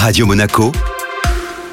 [0.00, 0.70] Radio Monaco,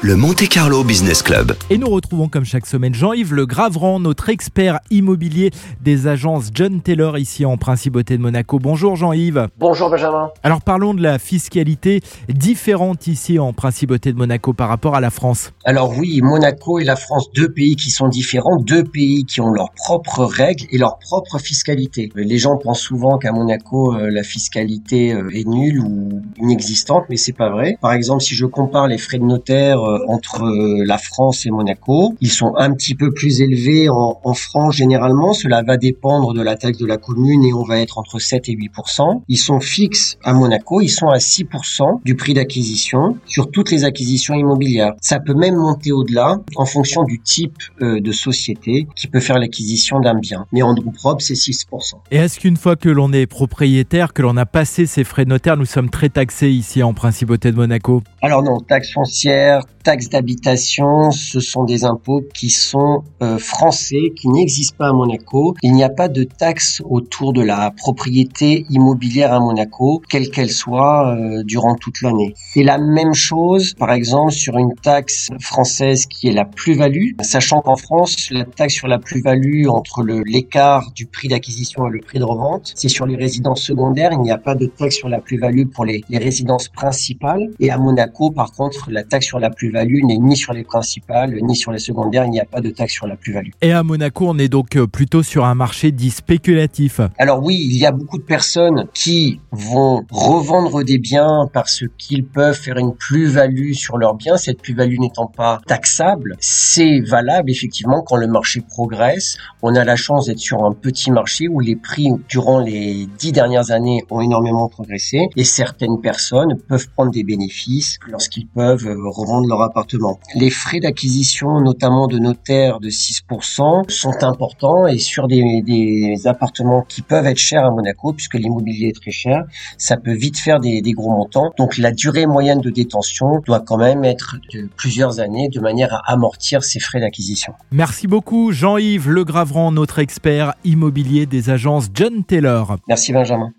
[0.06, 1.56] le Monte Carlo Business Club.
[1.68, 5.50] Et nous retrouvons comme chaque semaine Jean-Yves Le Gravran, notre expert immobilier
[5.82, 8.60] des agences John Taylor ici en Principauté de Monaco.
[8.60, 9.48] Bonjour Jean-Yves.
[9.58, 10.30] Bonjour Benjamin.
[10.44, 15.10] Alors parlons de la fiscalité différente ici en Principauté de Monaco par rapport à la
[15.10, 15.52] France.
[15.64, 19.50] Alors oui, Monaco et la France, deux pays qui sont différents, deux pays qui ont
[19.50, 22.12] leurs propres règles et leur propre fiscalité.
[22.14, 27.16] Les gens pensent souvent qu'à Monaco euh, la fiscalité euh, est nulle ou inexistante, mais
[27.16, 27.76] c'est pas vrai.
[27.80, 31.50] Par exemple, si je compare les frais de notaire euh, entre euh, la France et
[31.50, 32.14] Monaco.
[32.20, 35.32] Ils sont un petit peu plus élevés en, en, France généralement.
[35.32, 38.48] Cela va dépendre de la taxe de la commune et on va être entre 7
[38.48, 40.80] et 8% Ils sont fixes à Monaco.
[40.80, 44.92] Ils sont à 6% du prix d'acquisition sur toutes les acquisitions immobilières.
[45.00, 49.38] Ça peut même monter au-delà en fonction du type euh, de société qui peut faire
[49.38, 50.46] l'acquisition d'un bien.
[50.52, 54.22] Mais en droit propre, c'est 6% Et est-ce qu'une fois que l'on est propriétaire, que
[54.22, 57.56] l'on a passé ses frais de notaire, nous sommes très taxés ici en Principauté de
[57.56, 58.02] Monaco?
[58.22, 64.28] Alors non, taxe foncière, taxes d'habitation, ce sont des impôts qui sont euh, français, qui
[64.28, 65.54] n'existent pas à Monaco.
[65.62, 70.50] Il n'y a pas de taxe autour de la propriété immobilière à Monaco, quelle qu'elle
[70.50, 72.34] soit, euh, durant toute l'année.
[72.36, 77.60] C'est la même chose, par exemple, sur une taxe française qui est la plus-value, sachant
[77.60, 82.18] qu'en France, la taxe sur la plus-value entre l'écart du prix d'acquisition et le prix
[82.18, 84.10] de revente, c'est sur les résidences secondaires.
[84.14, 87.50] Il n'y a pas de taxe sur la plus-value pour les, les résidences principales.
[87.60, 90.64] Et à Monaco, par contre, la taxe sur la plus-value plus-value n'est ni sur les
[90.64, 93.50] principales, ni sur les secondaires, il n'y a pas de taxe sur la plus-value.
[93.60, 97.00] Et à Monaco, on est donc euh, plutôt sur un marché dit spéculatif.
[97.18, 102.24] Alors oui, il y a beaucoup de personnes qui vont revendre des biens parce qu'ils
[102.24, 106.36] peuvent faire une plus-value sur leurs biens, cette plus-value n'étant pas taxable.
[106.40, 109.36] C'est valable effectivement quand le marché progresse.
[109.62, 113.32] On a la chance d'être sur un petit marché où les prix durant les dix
[113.32, 118.96] dernières années ont énormément progressé et certaines personnes peuvent prendre des bénéfices lorsqu'ils peuvent euh,
[119.10, 120.18] revendre leur appartement.
[120.34, 126.82] Les frais d'acquisition, notamment de notaire de 6%, sont importants et sur des, des, appartements
[126.82, 129.44] qui peuvent être chers à Monaco, puisque l'immobilier est très cher,
[129.78, 131.52] ça peut vite faire des, des, gros montants.
[131.58, 135.92] Donc la durée moyenne de détention doit quand même être de plusieurs années de manière
[135.92, 137.52] à amortir ces frais d'acquisition.
[137.70, 142.76] Merci beaucoup Jean-Yves Le Gravran, notre expert immobilier des agences John Taylor.
[142.88, 143.52] Merci Benjamin.